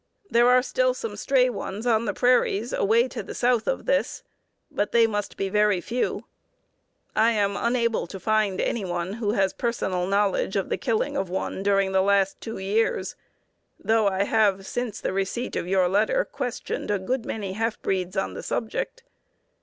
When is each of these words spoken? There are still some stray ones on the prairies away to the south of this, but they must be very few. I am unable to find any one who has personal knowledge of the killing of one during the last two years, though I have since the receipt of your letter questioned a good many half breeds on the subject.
There 0.31 0.49
are 0.49 0.63
still 0.63 0.95
some 0.95 1.15
stray 1.15 1.47
ones 1.47 1.85
on 1.85 2.05
the 2.05 2.13
prairies 2.15 2.73
away 2.73 3.07
to 3.09 3.21
the 3.21 3.35
south 3.35 3.67
of 3.67 3.85
this, 3.85 4.23
but 4.71 4.93
they 4.93 5.05
must 5.05 5.37
be 5.37 5.47
very 5.47 5.79
few. 5.79 6.25
I 7.15 7.33
am 7.33 7.55
unable 7.55 8.07
to 8.07 8.19
find 8.19 8.59
any 8.59 8.83
one 8.83 9.13
who 9.21 9.33
has 9.33 9.53
personal 9.53 10.07
knowledge 10.07 10.55
of 10.55 10.69
the 10.69 10.75
killing 10.77 11.15
of 11.15 11.29
one 11.29 11.61
during 11.61 11.91
the 11.91 12.01
last 12.01 12.41
two 12.41 12.57
years, 12.57 13.15
though 13.77 14.07
I 14.07 14.23
have 14.23 14.65
since 14.65 14.99
the 14.99 15.13
receipt 15.13 15.55
of 15.55 15.67
your 15.67 15.87
letter 15.87 16.25
questioned 16.25 16.89
a 16.89 16.97
good 16.97 17.23
many 17.23 17.53
half 17.53 17.79
breeds 17.79 18.17
on 18.17 18.33
the 18.33 18.41
subject. 18.41 19.03